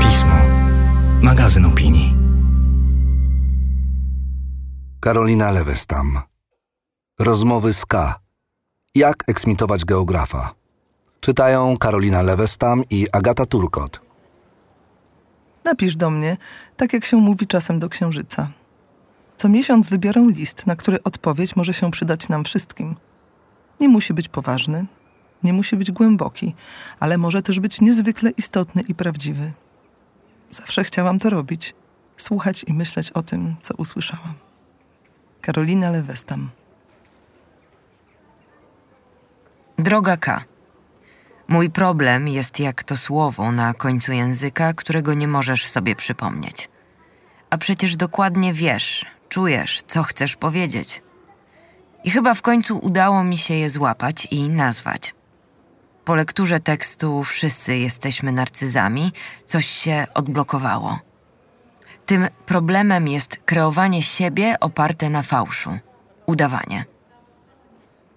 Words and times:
Pismo. 0.00 0.36
Magazyn 1.22 1.64
opinii. 1.64 2.14
Karolina 5.00 5.50
Lewestam. 5.50 6.20
Rozmowy 7.18 7.72
z 7.72 7.86
K. 7.86 8.20
Jak 8.94 9.24
eksmitować 9.26 9.84
geografa? 9.84 10.54
Czytają 11.20 11.76
Karolina 11.76 12.22
Lewestam 12.22 12.84
i 12.90 13.06
Agata 13.12 13.46
Turkot. 13.46 14.00
Napisz 15.64 15.96
do 15.96 16.10
mnie, 16.10 16.36
tak 16.76 16.92
jak 16.92 17.04
się 17.04 17.16
mówi 17.16 17.46
czasem 17.46 17.78
do 17.78 17.88
księżyca. 17.88 18.50
Co 19.36 19.48
miesiąc 19.48 19.88
wybiorę 19.88 20.26
list, 20.34 20.66
na 20.66 20.76
który 20.76 21.02
odpowiedź 21.02 21.56
może 21.56 21.74
się 21.74 21.90
przydać 21.90 22.28
nam 22.28 22.44
wszystkim. 22.44 22.96
Nie 23.80 23.88
musi 23.88 24.14
być 24.14 24.28
poważny, 24.28 24.86
nie 25.44 25.52
musi 25.52 25.76
być 25.76 25.92
głęboki, 25.92 26.54
ale 27.00 27.18
może 27.18 27.42
też 27.42 27.60
być 27.60 27.80
niezwykle 27.80 28.30
istotny 28.30 28.82
i 28.82 28.94
prawdziwy. 28.94 29.52
Zawsze 30.50 30.84
chciałam 30.84 31.18
to 31.18 31.30
robić, 31.30 31.74
słuchać 32.16 32.64
i 32.66 32.72
myśleć 32.72 33.10
o 33.10 33.22
tym, 33.22 33.56
co 33.62 33.74
usłyszałam. 33.74 34.34
Karolina 35.40 35.90
Lewestam. 35.90 36.50
Droga 39.78 40.16
K. 40.16 40.44
Mój 41.48 41.70
problem 41.70 42.28
jest 42.28 42.60
jak 42.60 42.82
to 42.82 42.96
słowo 42.96 43.52
na 43.52 43.74
końcu 43.74 44.12
języka, 44.12 44.74
którego 44.74 45.14
nie 45.14 45.28
możesz 45.28 45.66
sobie 45.66 45.96
przypomnieć. 45.96 46.70
A 47.50 47.58
przecież 47.58 47.96
dokładnie 47.96 48.54
wiesz, 48.54 49.06
czujesz, 49.28 49.82
co 49.86 50.02
chcesz 50.02 50.36
powiedzieć. 50.36 51.02
I 52.04 52.10
chyba 52.10 52.34
w 52.34 52.42
końcu 52.42 52.78
udało 52.78 53.24
mi 53.24 53.38
się 53.38 53.54
je 53.54 53.70
złapać 53.70 54.28
i 54.30 54.50
nazwać. 54.50 55.14
Po 56.04 56.14
lekturze 56.14 56.60
tekstu 56.60 57.24
Wszyscy 57.24 57.76
jesteśmy 57.76 58.32
narcyzami, 58.32 59.12
coś 59.44 59.66
się 59.66 60.06
odblokowało. 60.14 60.98
Tym 62.06 62.28
problemem 62.46 63.08
jest 63.08 63.36
kreowanie 63.44 64.02
siebie 64.02 64.56
oparte 64.60 65.10
na 65.10 65.22
fałszu, 65.22 65.78
udawanie. 66.26 66.84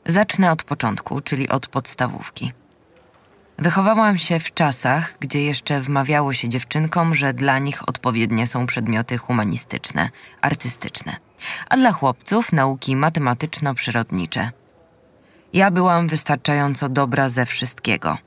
Zacznę 0.05 0.51
od 0.51 0.63
początku, 0.63 1.21
czyli 1.21 1.49
od 1.49 1.67
podstawówki. 1.67 2.53
Wychowałam 3.57 4.17
się 4.17 4.39
w 4.39 4.53
czasach, 4.53 5.17
gdzie 5.19 5.43
jeszcze 5.43 5.81
wmawiało 5.81 6.33
się 6.33 6.49
dziewczynkom, 6.49 7.15
że 7.15 7.33
dla 7.33 7.59
nich 7.59 7.89
odpowiednie 7.89 8.47
są 8.47 8.65
przedmioty 8.65 9.17
humanistyczne, 9.17 10.09
artystyczne, 10.41 11.15
a 11.69 11.77
dla 11.77 11.91
chłopców 11.91 12.53
nauki 12.53 12.95
matematyczno-przyrodnicze. 12.95 14.51
Ja 15.55 15.71
byłam 15.71 16.07
wystarczająco 16.07 16.89
dobra 16.89 17.29
ze 17.29 17.45
wszystkiego, 17.45 18.17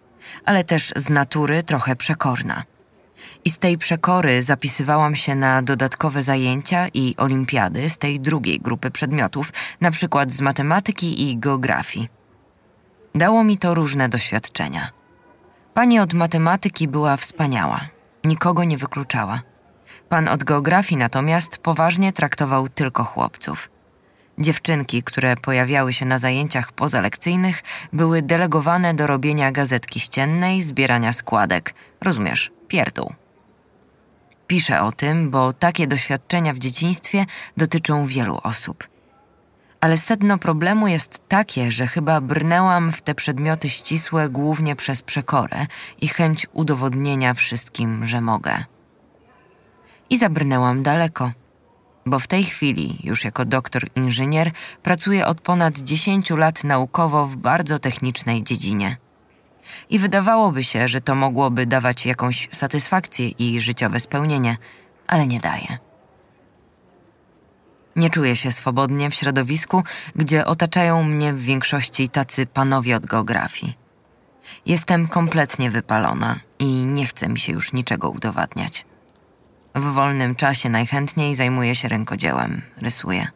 ale 0.44 0.64
też 0.64 0.92
z 0.96 1.08
natury 1.08 1.62
trochę 1.62 1.96
przekorna. 1.96 2.62
I 3.44 3.50
z 3.50 3.58
tej 3.58 3.78
przekory 3.78 4.42
zapisywałam 4.42 5.14
się 5.14 5.34
na 5.34 5.62
dodatkowe 5.62 6.22
zajęcia 6.22 6.88
i 6.94 7.14
olimpiady 7.16 7.90
z 7.90 7.98
tej 7.98 8.20
drugiej 8.20 8.60
grupy 8.60 8.90
przedmiotów, 8.90 9.52
na 9.80 9.90
przykład 9.90 10.32
z 10.32 10.40
matematyki 10.40 11.30
i 11.30 11.38
geografii. 11.38 12.08
Dało 13.14 13.44
mi 13.44 13.58
to 13.58 13.74
różne 13.74 14.08
doświadczenia. 14.08 14.90
Pani 15.74 16.00
od 16.00 16.14
matematyki 16.14 16.88
była 16.88 17.16
wspaniała, 17.16 17.80
nikogo 18.24 18.64
nie 18.64 18.78
wykluczała. 18.78 19.40
Pan 20.08 20.28
od 20.28 20.44
geografii 20.44 20.98
natomiast 20.98 21.58
poważnie 21.58 22.12
traktował 22.12 22.68
tylko 22.68 23.04
chłopców. 23.04 23.70
Dziewczynki, 24.38 25.02
które 25.02 25.36
pojawiały 25.36 25.92
się 25.92 26.06
na 26.06 26.18
zajęciach 26.18 26.72
pozalekcyjnych, 26.72 27.62
były 27.92 28.22
delegowane 28.22 28.94
do 28.94 29.06
robienia 29.06 29.52
gazetki 29.52 30.00
ściennej, 30.00 30.62
zbierania 30.62 31.12
składek, 31.12 31.74
rozumiesz, 32.00 32.52
pierdół. 32.68 33.14
Piszę 34.46 34.82
o 34.82 34.92
tym, 34.92 35.30
bo 35.30 35.52
takie 35.52 35.86
doświadczenia 35.86 36.54
w 36.54 36.58
dzieciństwie 36.58 37.24
dotyczą 37.56 38.06
wielu 38.06 38.40
osób. 38.42 38.88
Ale 39.80 39.98
sedno 39.98 40.38
problemu 40.38 40.88
jest 40.88 41.28
takie, 41.28 41.70
że 41.70 41.86
chyba 41.86 42.20
brnęłam 42.20 42.92
w 42.92 43.02
te 43.02 43.14
przedmioty 43.14 43.68
ścisłe 43.68 44.28
głównie 44.28 44.76
przez 44.76 45.02
przekorę 45.02 45.66
i 46.00 46.08
chęć 46.08 46.46
udowodnienia 46.52 47.34
wszystkim, 47.34 48.06
że 48.06 48.20
mogę. 48.20 48.64
I 50.10 50.18
zabrnęłam 50.18 50.82
daleko, 50.82 51.32
bo 52.10 52.18
w 52.18 52.26
tej 52.26 52.44
chwili, 52.44 52.98
już 53.04 53.24
jako 53.24 53.44
doktor 53.44 53.88
inżynier, 53.94 54.50
pracuję 54.82 55.26
od 55.26 55.40
ponad 55.40 55.78
10 55.78 56.30
lat 56.30 56.64
naukowo 56.64 57.26
w 57.26 57.36
bardzo 57.36 57.78
technicznej 57.78 58.42
dziedzinie. 58.42 58.96
I 59.90 59.98
wydawałoby 59.98 60.64
się, 60.64 60.88
że 60.88 61.00
to 61.00 61.14
mogłoby 61.14 61.66
dawać 61.66 62.06
jakąś 62.06 62.48
satysfakcję 62.52 63.28
i 63.28 63.60
życiowe 63.60 64.00
spełnienie, 64.00 64.56
ale 65.06 65.26
nie 65.26 65.40
daje. 65.40 65.78
Nie 67.96 68.10
czuję 68.10 68.36
się 68.36 68.52
swobodnie 68.52 69.10
w 69.10 69.14
środowisku, 69.14 69.82
gdzie 70.16 70.46
otaczają 70.46 71.02
mnie 71.02 71.32
w 71.32 71.40
większości 71.40 72.08
tacy 72.08 72.46
panowie 72.46 72.96
od 72.96 73.06
geografii. 73.06 73.74
Jestem 74.66 75.08
kompletnie 75.08 75.70
wypalona 75.70 76.40
i 76.58 76.66
nie 76.66 77.06
chce 77.06 77.28
mi 77.28 77.38
się 77.38 77.52
już 77.52 77.72
niczego 77.72 78.10
udowadniać. 78.10 78.87
W 79.74 79.82
wolnym 79.82 80.34
czasie 80.34 80.68
najchętniej 80.68 81.34
zajmuję 81.34 81.74
się 81.74 81.88
rękodziełem, 81.88 82.62
rysuję. 82.76 83.28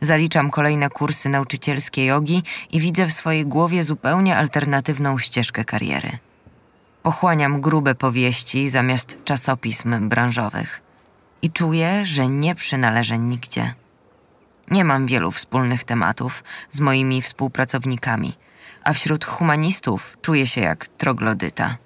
Zaliczam 0.00 0.50
kolejne 0.50 0.90
kursy 0.90 1.28
nauczycielskie 1.28 2.06
jogi 2.06 2.42
i 2.70 2.80
widzę 2.80 3.06
w 3.06 3.12
swojej 3.12 3.46
głowie 3.46 3.84
zupełnie 3.84 4.36
alternatywną 4.36 5.18
ścieżkę 5.18 5.64
kariery. 5.64 6.18
Pochłaniam 7.02 7.60
grube 7.60 7.94
powieści 7.94 8.70
zamiast 8.70 9.24
czasopism 9.24 10.08
branżowych 10.08 10.82
i 11.42 11.50
czuję, 11.50 12.04
że 12.04 12.26
nie 12.26 12.54
przynależę 12.54 13.18
nigdzie. 13.18 13.74
Nie 14.70 14.84
mam 14.84 15.06
wielu 15.06 15.30
wspólnych 15.30 15.84
tematów 15.84 16.44
z 16.70 16.80
moimi 16.80 17.22
współpracownikami, 17.22 18.34
a 18.84 18.92
wśród 18.92 19.24
humanistów 19.24 20.16
czuję 20.22 20.46
się 20.46 20.60
jak 20.60 20.88
troglodyta. 20.88 21.76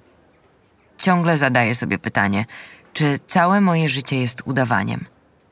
Ciągle 0.99 1.39
zadaję 1.39 1.75
sobie 1.75 1.99
pytanie, 1.99 2.45
czy 2.95 3.19
całe 3.27 3.61
moje 3.61 3.89
życie 3.89 4.21
jest 4.21 4.43
udawaniem? 4.45 5.05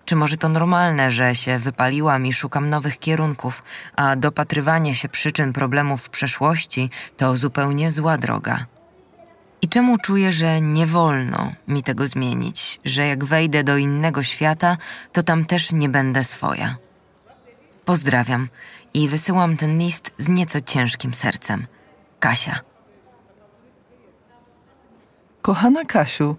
Czy 0.04 0.16
może 0.16 0.36
to 0.36 0.48
normalne, 0.48 1.10
że 1.10 1.34
się 1.34 1.58
wypaliłam 1.58 2.26
i 2.26 2.32
szukam 2.32 2.70
nowych 2.70 2.98
kierunków, 2.98 3.62
a 3.96 4.16
dopatrywanie 4.16 4.94
się 4.94 5.08
przyczyn 5.08 5.52
problemów 5.52 6.02
w 6.02 6.08
przeszłości 6.08 6.90
to 7.16 7.36
zupełnie 7.36 7.90
zła 7.90 8.18
droga? 8.18 8.66
I 9.62 9.68
czemu 9.68 9.98
czuję, 9.98 10.32
że 10.32 10.60
nie 10.60 10.86
wolno 10.86 11.52
mi 11.68 11.82
tego 11.82 12.06
zmienić, 12.06 12.80
że 12.84 13.06
jak 13.06 13.24
wejdę 13.24 13.64
do 13.64 13.76
innego 13.76 14.22
świata, 14.22 14.76
to 15.12 15.22
tam 15.22 15.44
też 15.44 15.72
nie 15.72 15.88
będę 15.88 16.24
swoja? 16.24 16.76
Pozdrawiam 17.84 18.48
i 18.94 19.08
wysyłam 19.08 19.56
ten 19.56 19.78
list 19.78 20.14
z 20.18 20.28
nieco 20.28 20.60
ciężkim 20.60 21.14
sercem. 21.14 21.66
Kasia. 22.20 22.60
Kochana 25.42 25.84
Kasiu, 25.84 26.36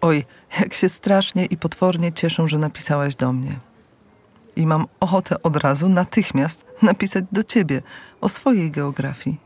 oj, 0.00 0.24
jak 0.60 0.74
się 0.74 0.88
strasznie 0.88 1.44
i 1.44 1.56
potwornie 1.56 2.12
cieszę, 2.12 2.48
że 2.48 2.58
napisałaś 2.58 3.14
do 3.14 3.32
mnie. 3.32 3.58
I 4.56 4.66
mam 4.66 4.86
ochotę 5.00 5.42
od 5.42 5.56
razu, 5.56 5.88
natychmiast 5.88 6.66
napisać 6.82 7.24
do 7.32 7.44
ciebie 7.44 7.82
o 8.20 8.28
swojej 8.28 8.70
geografii. 8.70 9.40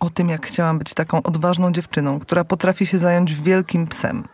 O 0.00 0.10
tym, 0.10 0.28
jak 0.28 0.46
chciałam 0.46 0.78
być 0.78 0.94
taką 0.94 1.22
odważną 1.22 1.72
dziewczyną, 1.72 2.20
która 2.20 2.44
potrafi 2.44 2.86
się 2.86 2.98
zająć 2.98 3.34
wielkim 3.34 3.86
psem. 3.86 4.24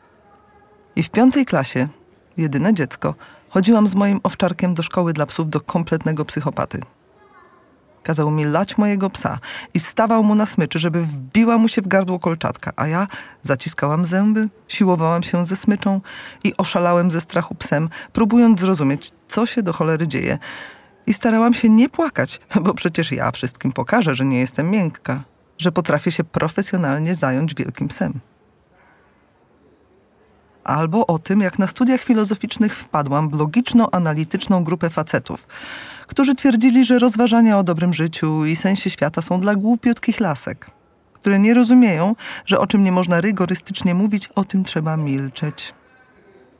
I 0.97 1.03
w 1.03 1.11
piątej 1.11 1.47
klasie, 1.47 1.89
jedyne 2.37 2.75
dziecko, 2.75 3.15
chodziłam 3.49 3.89
z 3.89 3.95
moim 3.95 4.21
owczarkiem 4.22 4.75
do 4.75 4.83
szkoły 4.83 5.12
dla 5.12 5.27
psów 5.27 5.51
do 5.51 5.61
kompletnego 5.61 6.25
psychopaty. 6.25 6.81
Kazał 8.03 8.31
mi 8.31 8.45
lać 8.45 8.79
mojego 8.79 9.11
psa 9.11 9.39
i 9.75 9.81
stawał 9.81 10.25
mu 10.25 10.34
na 10.34 10.47
smyczy, 10.47 10.78
żeby 10.78 11.04
wbiła 11.04 11.59
mu 11.59 11.69
się 11.69 11.83
w 11.83 11.89
gardło 11.89 12.19
kolczatka, 12.19 12.72
a 12.77 12.87
ja 12.87 13.07
zaciskałam 13.43 14.07
zęby, 14.07 14.49
siłowałam 14.69 15.22
się 15.22 15.47
ze 15.47 15.57
smyczą 15.57 16.01
i 16.45 16.57
oszalałem 16.57 17.10
ze 17.10 17.21
strachu 17.21 17.54
psem, 17.54 17.89
próbując 18.13 18.60
zrozumieć, 18.60 19.10
co 19.28 19.47
się 19.47 19.63
do 19.63 19.72
cholery 19.72 20.09
dzieje. 20.09 20.39
I 21.07 21.15
starałam 21.15 21.54
się 21.54 21.69
nie 21.69 21.89
płakać, 21.89 22.41
bo 22.63 22.75
przecież 22.75 23.13
ja 23.13 23.31
wszystkim 23.31 23.72
pokażę, 23.72 24.15
że 24.15 24.25
nie 24.25 24.39
jestem 24.41 24.71
miękka, 24.71 25.25
że 25.59 25.72
potrafię 25.72 26.10
się 26.10 26.25
profesjonalnie 26.25 27.15
zająć 27.15 27.55
wielkim 27.55 27.89
psem. 27.89 28.21
Albo 30.64 31.06
o 31.06 31.18
tym, 31.18 31.41
jak 31.41 31.59
na 31.59 31.66
studiach 31.66 32.00
filozoficznych 32.00 32.76
wpadłam 32.76 33.30
w 33.30 33.32
logiczno-analityczną 33.32 34.64
grupę 34.64 34.91
facetów, 34.91 35.47
którzy 36.06 36.34
twierdzili, 36.34 36.84
że 36.84 36.98
rozważania 36.98 37.59
o 37.59 37.62
dobrym 37.62 37.94
życiu 37.94 38.47
i 38.47 38.56
sensie 38.56 38.91
świata 38.91 39.22
są 39.22 39.41
dla 39.41 39.54
głupiutkich 39.54 40.20
lasek, 40.20 40.70
które 41.12 41.38
nie 41.38 41.54
rozumieją, 41.54 42.14
że 42.47 42.59
o 42.59 42.66
czym 42.66 42.84
nie 42.84 42.92
można 42.92 43.20
rygorystycznie 43.20 43.94
mówić, 43.94 44.28
o 44.28 44.44
tym 44.44 44.64
trzeba 44.64 44.97
milczeć. 44.97 45.74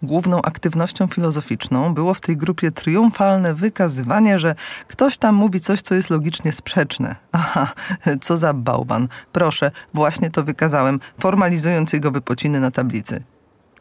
Główną 0.03 0.43
aktywnością 0.43 1.07
filozoficzną 1.07 1.95
było 1.95 2.15
w 2.15 2.21
tej 2.21 2.37
grupie 2.37 2.71
triumfalne 2.71 3.55
wykazywanie, 3.55 4.39
że 4.39 4.55
ktoś 4.89 5.19
tam 5.19 5.35
mówi 5.35 5.61
coś, 5.61 5.83
co 5.83 5.95
jest 5.95 6.11
logicznie 6.11 6.53
sprzeczne. 6.53 7.17
Aha, 7.33 7.73
co 8.21 8.37
za 8.37 8.55
bałwan. 8.55 9.09
Proszę, 9.33 9.71
właśnie 9.95 10.31
to 10.31 10.45
wykazałem, 10.45 11.01
formalizując 11.21 11.93
jego 11.93 12.11
wypociny 12.11 12.61
na 12.61 12.71
tablicy. 12.71 13.25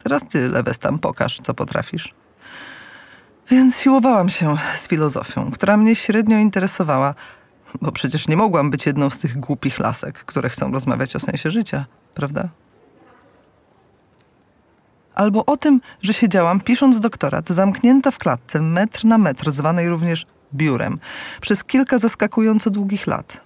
Teraz 0.02 0.22
ty, 0.28 0.48
Lewes, 0.48 0.78
tam 0.78 0.98
pokaż, 0.98 1.40
co 1.42 1.54
potrafisz. 1.54 2.14
Więc 3.50 3.80
siłowałam 3.80 4.28
się 4.28 4.56
z 4.76 4.88
filozofią, 4.88 5.50
która 5.50 5.76
mnie 5.76 5.96
średnio 5.96 6.38
interesowała, 6.38 7.14
bo 7.80 7.92
przecież 7.92 8.28
nie 8.28 8.36
mogłam 8.36 8.70
być 8.70 8.86
jedną 8.86 9.10
z 9.10 9.18
tych 9.18 9.38
głupich 9.38 9.78
lasek, 9.78 10.18
które 10.18 10.48
chcą 10.48 10.72
rozmawiać 10.72 11.16
o 11.16 11.20
sensie 11.20 11.50
życia, 11.50 11.86
prawda? 12.14 12.48
Albo 15.14 15.46
o 15.46 15.56
tym, 15.56 15.80
że 16.02 16.12
siedziałam 16.12 16.60
pisząc 16.60 17.00
doktorat, 17.00 17.48
zamknięta 17.48 18.10
w 18.10 18.18
klatce 18.18 18.60
metr 18.60 19.04
na 19.04 19.18
metr, 19.18 19.52
zwanej 19.52 19.88
również 19.88 20.26
biurem, 20.54 20.98
przez 21.40 21.64
kilka 21.64 21.98
zaskakująco 21.98 22.70
długich 22.70 23.06
lat, 23.06 23.40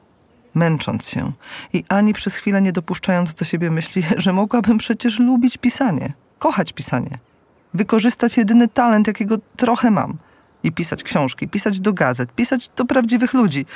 męcząc 0.55 1.09
się 1.09 1.33
i 1.73 1.85
ani 1.89 2.13
przez 2.13 2.35
chwilę 2.35 2.63
nie 2.63 2.73
dopuszczając 2.73 3.35
do 3.35 3.45
siebie 3.45 3.71
myśli, 3.71 4.03
że 4.17 4.33
mogłabym 4.33 4.79
przecież 4.79 5.19
lubić 5.19 5.59
pisanie, 5.59 6.13
kochać 6.39 6.73
pisanie, 6.73 7.19
wykorzystać 7.75 8.37
jedyny 8.37 8.69
talent, 8.69 9.07
jakiego 9.07 9.37
trochę 9.57 9.91
mam 9.91 10.19
i 10.63 10.73
pisać 10.73 11.03
książki, 11.03 11.49
pisać 11.49 11.81
do 11.81 11.93
gazet, 11.93 12.33
pisać 12.33 12.69
do 12.77 12.85
prawdziwych 12.85 13.35
ludzi, 13.35 13.67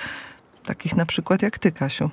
takich 0.65 0.97
na 0.97 1.07
przykład 1.07 1.43
jak 1.43 1.59
ty, 1.59 1.73
Kasiu. 1.73 2.11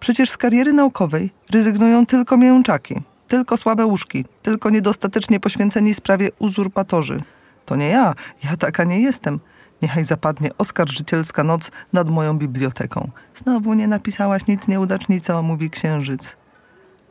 Przecież 0.00 0.30
z 0.30 0.36
kariery 0.36 0.72
naukowej 0.72 1.30
rezygnują 1.50 2.06
tylko 2.06 2.36
mięczaki, 2.36 2.94
tylko 3.28 3.56
słabe 3.56 3.86
łóżki, 3.86 4.24
tylko 4.42 4.70
niedostatecznie 4.70 5.40
poświęceni 5.40 5.94
sprawie 5.94 6.28
uzurpatorzy. 6.38 7.22
To 7.66 7.76
nie 7.76 7.88
ja, 7.88 8.14
ja 8.44 8.56
taka 8.56 8.84
nie 8.84 9.00
jestem. 9.00 9.40
Niechaj 9.82 10.04
zapadnie 10.04 10.50
oskarżycielska 10.58 11.44
noc 11.44 11.70
nad 11.92 12.10
moją 12.10 12.38
biblioteką. 12.38 13.10
Znowu 13.34 13.74
nie 13.74 13.88
napisałaś 13.88 14.46
nic 14.46 14.68
nieudacznica, 14.68 15.42
mówi 15.42 15.70
księżyc. 15.70 16.36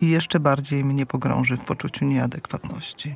I 0.01 0.09
jeszcze 0.09 0.39
bardziej 0.39 0.83
mnie 0.83 1.05
pogrąży 1.05 1.57
w 1.57 1.61
poczuciu 1.61 2.05
nieadekwatności. 2.05 3.15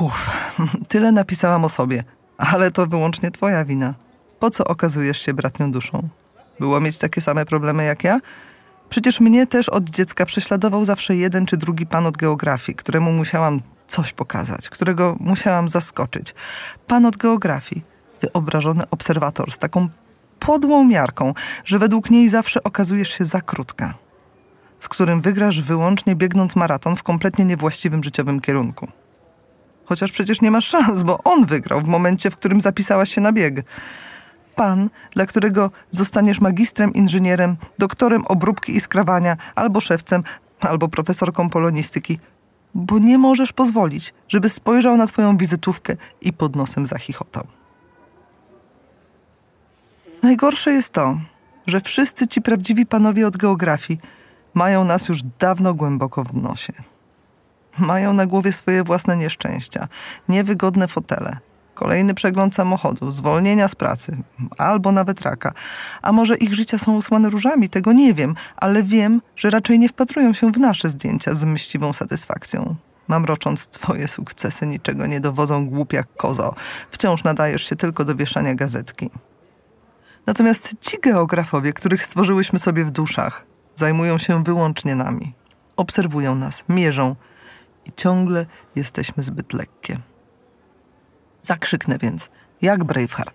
Uff, 0.00 0.30
tyle 0.88 1.12
napisałam 1.12 1.64
o 1.64 1.68
sobie, 1.68 2.04
ale 2.38 2.70
to 2.70 2.86
wyłącznie 2.86 3.30
twoja 3.30 3.64
wina. 3.64 3.94
Po 4.40 4.50
co 4.50 4.64
okazujesz 4.64 5.20
się 5.20 5.34
bratnią 5.34 5.72
duszą? 5.72 6.08
Było 6.60 6.80
mieć 6.80 6.98
takie 6.98 7.20
same 7.20 7.46
problemy 7.46 7.84
jak 7.84 8.04
ja? 8.04 8.20
Przecież 8.88 9.20
mnie 9.20 9.46
też 9.46 9.68
od 9.68 9.90
dziecka 9.90 10.26
prześladował 10.26 10.84
zawsze 10.84 11.16
jeden 11.16 11.46
czy 11.46 11.56
drugi 11.56 11.86
pan 11.86 12.06
od 12.06 12.16
geografii, 12.16 12.76
któremu 12.76 13.12
musiałam 13.12 13.60
coś 13.86 14.12
pokazać, 14.12 14.68
którego 14.68 15.16
musiałam 15.20 15.68
zaskoczyć. 15.68 16.34
Pan 16.86 17.06
od 17.06 17.16
geografii, 17.16 17.84
wyobrażony 18.20 18.84
obserwator 18.90 19.52
z 19.52 19.58
taką 19.58 19.88
podłą 20.38 20.84
miarką, 20.84 21.34
że 21.64 21.78
według 21.78 22.10
niej 22.10 22.28
zawsze 22.28 22.62
okazujesz 22.62 23.10
się 23.10 23.24
za 23.24 23.40
krótka, 23.40 23.94
z 24.82 24.88
którym 24.88 25.20
wygrasz 25.20 25.62
wyłącznie 25.62 26.16
biegnąc 26.16 26.56
maraton 26.56 26.96
w 26.96 27.02
kompletnie 27.02 27.44
niewłaściwym 27.44 28.04
życiowym 28.04 28.40
kierunku. 28.40 28.88
Chociaż 29.84 30.12
przecież 30.12 30.40
nie 30.40 30.50
masz 30.50 30.66
szans, 30.66 31.02
bo 31.02 31.18
on 31.24 31.46
wygrał 31.46 31.80
w 31.80 31.86
momencie, 31.86 32.30
w 32.30 32.36
którym 32.36 32.60
zapisałaś 32.60 33.14
się 33.14 33.20
na 33.20 33.32
bieg 33.32 33.64
pan, 34.54 34.90
dla 35.10 35.26
którego 35.26 35.70
zostaniesz 35.90 36.40
magistrem, 36.40 36.92
inżynierem, 36.92 37.56
doktorem 37.78 38.26
obróbki 38.26 38.76
i 38.76 38.80
skrawania, 38.80 39.36
albo 39.54 39.80
szewcem, 39.80 40.22
albo 40.60 40.88
profesorką 40.88 41.50
polonistyki, 41.50 42.18
bo 42.74 42.98
nie 42.98 43.18
możesz 43.18 43.52
pozwolić, 43.52 44.14
żeby 44.28 44.48
spojrzał 44.48 44.96
na 44.96 45.06
twoją 45.06 45.36
wizytówkę 45.36 45.96
i 46.20 46.32
pod 46.32 46.56
nosem 46.56 46.86
zachichotał. 46.86 47.46
Najgorsze 50.22 50.72
jest 50.72 50.90
to, 50.90 51.20
że 51.66 51.80
wszyscy 51.80 52.26
ci 52.26 52.42
prawdziwi 52.42 52.86
panowie 52.86 53.26
od 53.26 53.36
geografii 53.36 54.00
mają 54.54 54.84
nas 54.84 55.08
już 55.08 55.22
dawno 55.38 55.74
głęboko 55.74 56.24
w 56.24 56.34
nosie. 56.34 56.72
Mają 57.78 58.12
na 58.12 58.26
głowie 58.26 58.52
swoje 58.52 58.84
własne 58.84 59.16
nieszczęścia, 59.16 59.88
niewygodne 60.28 60.88
fotele– 60.88 61.36
kolejny 61.74 62.14
przegląd 62.14 62.54
samochodu, 62.54 63.12
zwolnienia 63.12 63.68
z 63.68 63.74
pracy, 63.74 64.16
albo 64.58 64.92
nawet 64.92 65.20
raka. 65.20 65.52
A 66.02 66.12
może 66.12 66.36
ich 66.36 66.54
życia 66.54 66.78
są 66.78 66.96
usłane 66.96 67.30
różami, 67.30 67.68
tego 67.68 67.92
nie 67.92 68.14
wiem, 68.14 68.34
ale 68.56 68.82
wiem, 68.82 69.22
że 69.36 69.50
raczej 69.50 69.78
nie 69.78 69.88
wpatrują 69.88 70.32
się 70.32 70.52
w 70.52 70.58
nasze 70.58 70.88
zdjęcia 70.88 71.34
z 71.34 71.44
myśliwą 71.44 71.92
satysfakcją. 71.92 72.76
Mamrocząc 73.08 73.66
twoje 73.66 74.08
sukcesy 74.08 74.66
niczego 74.66 75.06
nie 75.06 75.20
dowodzą 75.20 75.66
głupia 75.66 76.04
kozo. 76.16 76.54
Wciąż 76.90 77.24
nadajesz 77.24 77.68
się 77.68 77.76
tylko 77.76 78.04
do 78.04 78.16
wieszania 78.16 78.54
gazetki. 78.54 79.10
Natomiast 80.26 80.74
ci 80.80 81.00
geografowie, 81.00 81.72
których 81.72 82.04
stworzyłyśmy 82.04 82.58
sobie 82.58 82.84
w 82.84 82.90
duszach, 82.90 83.46
zajmują 83.74 84.18
się 84.18 84.44
wyłącznie 84.44 84.94
nami. 84.94 85.34
Obserwują 85.76 86.34
nas, 86.34 86.64
mierzą 86.68 87.16
i 87.84 87.92
ciągle 87.96 88.46
jesteśmy 88.76 89.22
zbyt 89.22 89.52
lekkie. 89.52 89.98
Zakrzyknę 91.42 91.98
więc, 91.98 92.30
jak 92.62 92.84
Braveheart. 92.84 93.34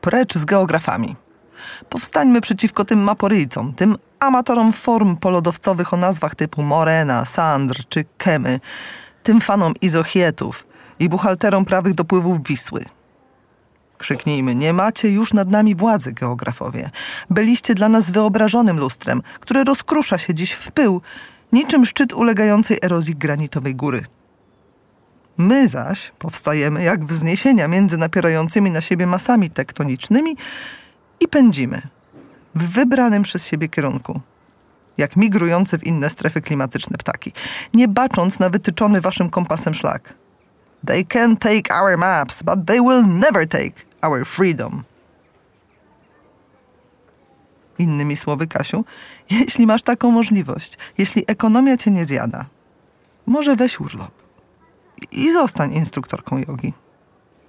Precz 0.00 0.34
z 0.34 0.44
geografami. 0.44 1.16
Powstańmy 1.88 2.40
przeciwko 2.40 2.84
tym 2.84 3.02
maporyjcom, 3.02 3.74
tym 3.74 3.96
amatorom 4.20 4.72
form 4.72 5.16
polodowcowych 5.16 5.94
o 5.94 5.96
nazwach 5.96 6.34
typu 6.34 6.62
Morena, 6.62 7.24
Sandr 7.24 7.84
czy 7.88 8.04
Kemy, 8.18 8.60
tym 9.22 9.40
fanom 9.40 9.72
izochietów 9.80 10.66
i 10.98 11.08
buchalterom 11.08 11.64
prawych 11.64 11.94
dopływów 11.94 12.42
Wisły. 12.42 12.84
Krzyknijmy, 13.98 14.54
nie 14.54 14.72
macie 14.72 15.10
już 15.10 15.32
nad 15.32 15.50
nami 15.50 15.74
władzy, 15.74 16.12
geografowie. 16.12 16.90
Byliście 17.30 17.74
dla 17.74 17.88
nas 17.88 18.10
wyobrażonym 18.10 18.78
lustrem, 18.78 19.22
które 19.40 19.64
rozkrusza 19.64 20.18
się 20.18 20.34
dziś 20.34 20.52
w 20.52 20.70
pył, 20.70 21.00
niczym 21.52 21.86
szczyt 21.86 22.12
ulegającej 22.12 22.78
erozji 22.82 23.16
granitowej 23.16 23.74
góry. 23.74 24.04
My 25.38 25.68
zaś 25.68 26.12
powstajemy 26.18 26.82
jak 26.82 27.04
wzniesienia 27.04 27.68
między 27.68 27.96
napierającymi 27.96 28.70
na 28.70 28.80
siebie 28.80 29.06
masami 29.06 29.50
tektonicznymi 29.50 30.36
i 31.20 31.28
pędzimy 31.28 31.82
w 32.54 32.62
wybranym 32.68 33.22
przez 33.22 33.46
siebie 33.46 33.68
kierunku, 33.68 34.20
jak 34.98 35.16
migrujące 35.16 35.78
w 35.78 35.86
inne 35.86 36.10
strefy 36.10 36.40
klimatyczne 36.40 36.98
ptaki, 36.98 37.32
nie 37.74 37.88
bacząc 37.88 38.38
na 38.38 38.50
wytyczony 38.50 39.00
waszym 39.00 39.30
kompasem 39.30 39.74
szlak. 39.74 40.14
They 40.86 41.04
can 41.04 41.36
take 41.36 41.74
our 41.74 41.96
maps, 41.98 42.42
but 42.42 42.66
they 42.66 42.80
will 42.80 43.06
never 43.06 43.48
take 43.48 43.84
our 44.02 44.26
freedom. 44.26 44.84
Innymi 47.78 48.16
słowy, 48.16 48.46
Kasiu, 48.46 48.84
jeśli 49.30 49.66
masz 49.66 49.82
taką 49.82 50.10
możliwość, 50.10 50.78
jeśli 50.98 51.24
ekonomia 51.26 51.76
cię 51.76 51.90
nie 51.90 52.04
zjada, 52.04 52.44
może 53.26 53.56
weź 53.56 53.80
urlop 53.80 54.10
i 55.12 55.32
zostań 55.32 55.74
instruktorką 55.74 56.38
jogi. 56.38 56.72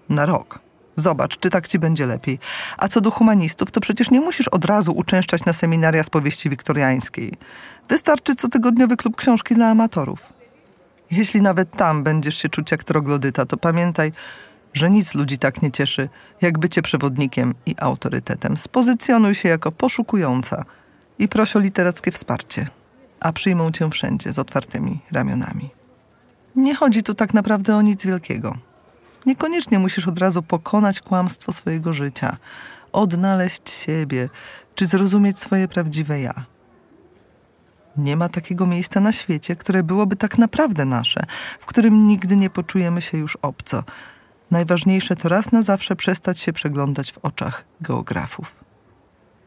Na 0.10 0.26
rok. 0.26 0.60
Zobacz, 0.96 1.38
czy 1.40 1.50
tak 1.50 1.68
ci 1.68 1.80
będzie 1.80 2.06
lepiej. 2.06 2.40
A 2.78 2.88
co 2.88 3.02
do 3.02 3.12
humanistów, 3.12 3.72
to 3.72 3.80
przecież 3.82 4.12
nie 4.12 4.22
musisz 4.22 4.48
od 4.48 4.66
razu 4.66 4.92
uczęszczać 4.92 5.46
na 5.46 5.54
seminaria 5.54 6.04
z 6.04 6.10
powieści 6.10 6.50
wiktoriańskiej. 6.50 7.34
Wystarczy 7.90 8.36
cotygodniowy 8.36 8.98
klub 8.98 9.16
książki 9.16 9.56
dla 9.56 9.68
amatorów. 9.68 10.37
Jeśli 11.12 11.42
nawet 11.42 11.72
tam 11.72 12.04
będziesz 12.04 12.38
się 12.38 12.50
czuć 12.50 12.72
jak 12.72 12.84
troglodyta, 12.84 13.46
to 13.46 13.58
pamiętaj, 13.58 14.12
że 14.74 14.90
nic 14.90 15.16
ludzi 15.16 15.38
tak 15.38 15.62
nie 15.62 15.72
cieszy, 15.72 16.10
jak 16.42 16.60
bycie 16.60 16.82
przewodnikiem 16.82 17.56
i 17.66 17.76
autorytetem. 17.80 18.58
Spozycjonuj 18.58 19.36
się 19.36 19.50
jako 19.50 19.72
poszukująca 19.72 20.66
i 21.20 21.28
proś 21.28 21.56
o 21.56 21.60
literackie 21.60 22.12
wsparcie, 22.12 22.68
a 23.20 23.34
przyjmą 23.34 23.72
cię 23.72 23.90
wszędzie 23.90 24.34
z 24.34 24.40
otwartymi 24.40 25.00
ramionami. 25.12 25.70
Nie 26.56 26.76
chodzi 26.76 27.04
tu 27.04 27.14
tak 27.14 27.34
naprawdę 27.34 27.76
o 27.76 27.82
nic 27.82 28.06
wielkiego. 28.06 28.58
Niekoniecznie 29.26 29.80
musisz 29.80 30.08
od 30.08 30.18
razu 30.18 30.44
pokonać 30.44 31.02
kłamstwo 31.02 31.54
swojego 31.54 31.94
życia, 31.94 32.38
odnaleźć 32.92 33.70
siebie 33.70 34.30
czy 34.76 34.88
zrozumieć 34.88 35.40
swoje 35.40 35.68
prawdziwe 35.68 36.22
ja. 36.22 36.46
Nie 37.98 38.18
ma 38.18 38.30
takiego 38.30 38.68
miejsca 38.68 39.00
na 39.00 39.12
świecie, 39.12 39.56
które 39.56 39.84
byłoby 39.84 40.16
tak 40.16 40.38
naprawdę 40.38 40.86
nasze, 40.86 41.24
w 41.60 41.66
którym 41.66 42.08
nigdy 42.08 42.36
nie 42.36 42.50
poczujemy 42.50 43.02
się 43.02 43.18
już 43.18 43.38
obco. 43.42 43.84
Najważniejsze 44.52 45.16
to 45.16 45.30
raz 45.30 45.52
na 45.52 45.64
zawsze 45.64 45.96
przestać 45.96 46.40
się 46.40 46.54
przeglądać 46.54 47.12
w 47.12 47.18
oczach 47.18 47.66
geografów. 47.82 48.56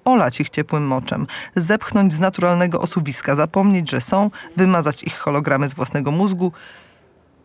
Olać 0.04 0.40
ich 0.40 0.50
ciepłym 0.50 0.86
moczem, 0.86 1.26
zepchnąć 1.56 2.12
z 2.12 2.20
naturalnego 2.20 2.80
osuwiska, 2.80 3.36
zapomnieć, 3.36 3.90
że 3.90 4.00
są, 4.00 4.30
wymazać 4.56 5.02
ich 5.02 5.18
hologramy 5.18 5.68
z 5.68 5.74
własnego 5.74 6.10
mózgu 6.10 6.52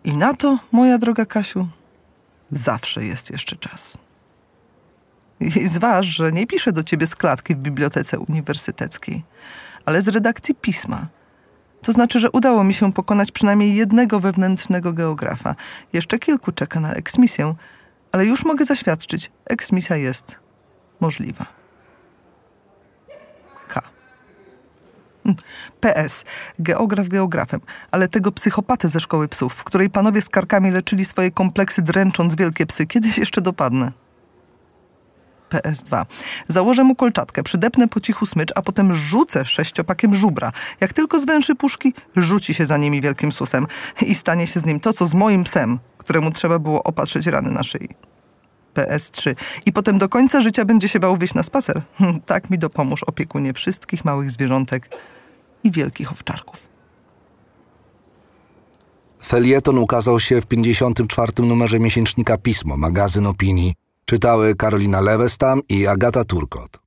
i 0.03 0.17
na 0.17 0.33
to, 0.33 0.59
moja 0.71 0.97
droga 0.97 1.25
Kasiu, 1.25 1.67
zawsze 2.51 3.05
jest 3.05 3.31
jeszcze 3.31 3.55
czas. 3.55 4.04
I 5.39 5.67
zważ, 5.67 6.05
że 6.05 6.31
nie 6.31 6.47
piszę 6.47 6.71
do 6.71 6.83
ciebie 6.83 7.07
z 7.07 7.15
klatki 7.15 7.55
w 7.55 7.57
bibliotece 7.57 8.19
uniwersyteckiej, 8.19 9.23
ale 9.85 10.01
z 10.01 10.07
redakcji 10.07 10.55
pisma. 10.55 11.07
To 11.81 11.91
znaczy, 11.91 12.19
że 12.19 12.31
udało 12.31 12.63
mi 12.63 12.73
się 12.73 12.93
pokonać 12.93 13.31
przynajmniej 13.31 13.75
jednego 13.75 14.19
wewnętrznego 14.19 14.93
geografa. 14.93 15.55
Jeszcze 15.93 16.19
kilku 16.19 16.51
czeka 16.51 16.79
na 16.79 16.93
eksmisję, 16.93 17.55
ale 18.11 18.25
już 18.25 18.45
mogę 18.45 18.65
zaświadczyć, 18.65 19.31
eksmisja 19.45 19.95
jest 19.95 20.39
możliwa. 20.99 21.45
K. 23.67 23.81
PS. 25.79 26.25
Geograf 26.59 27.07
geografem, 27.07 27.61
ale 27.91 28.07
tego 28.07 28.31
psychopatę 28.31 28.89
ze 28.89 28.99
szkoły 28.99 29.27
psów, 29.27 29.53
w 29.53 29.63
której 29.63 29.89
panowie 29.89 30.21
z 30.21 30.29
karkami 30.29 30.71
leczyli 30.71 31.05
swoje 31.05 31.31
kompleksy 31.31 31.81
dręcząc 31.81 32.35
wielkie 32.35 32.65
psy, 32.65 32.85
kiedyś 32.85 33.17
jeszcze 33.17 33.41
dopadnę. 33.41 34.04
PS2. 35.49 36.05
Założę 36.47 36.83
mu 36.83 36.95
kolczatkę, 36.95 37.43
przydepnę 37.43 37.87
po 37.87 37.99
cichu 37.99 38.25
smycz, 38.25 38.51
a 38.55 38.61
potem 38.61 38.95
rzucę 38.95 39.45
sześciopakiem 39.45 40.15
żubra. 40.15 40.51
Jak 40.81 40.93
tylko 40.93 41.19
zwęszy 41.19 41.55
puszki, 41.55 41.93
rzuci 42.15 42.53
się 42.53 42.65
za 42.65 42.77
nimi 42.77 43.01
wielkim 43.01 43.31
susem 43.31 43.67
i 44.01 44.15
stanie 44.15 44.47
się 44.47 44.59
z 44.59 44.65
nim 44.65 44.79
to, 44.79 44.93
co 44.93 45.07
z 45.07 45.13
moim 45.13 45.43
psem, 45.43 45.79
któremu 45.97 46.31
trzeba 46.31 46.59
było 46.59 46.83
opatrzyć 46.83 47.27
rany 47.27 47.51
na 47.51 47.63
szyi. 47.63 47.89
PS3. 48.75 49.35
I 49.65 49.73
potem 49.73 49.97
do 49.97 50.09
końca 50.09 50.41
życia 50.41 50.65
będzie 50.65 50.89
się 50.89 50.99
bał 50.99 51.17
wyjść 51.17 51.33
na 51.33 51.43
spacer. 51.43 51.81
tak 52.25 52.49
mi 52.49 52.57
dopomóż 52.57 53.03
opiekunie 53.03 53.53
wszystkich 53.53 54.05
małych 54.05 54.31
zwierzątek 54.31 54.89
i 55.63 55.71
wielkich 55.71 56.11
owczarków. 56.11 56.59
Felieton 59.25 59.77
ukazał 59.77 60.19
się 60.19 60.41
w 60.41 60.45
54. 60.45 61.31
numerze 61.37 61.79
miesięcznika 61.79 62.37
Pismo, 62.37 62.77
magazyn 62.77 63.27
opinii. 63.27 63.73
Czytały 64.05 64.55
Karolina 64.55 65.01
Lewestam 65.01 65.61
i 65.69 65.87
Agata 65.87 66.23
Turkot. 66.23 66.84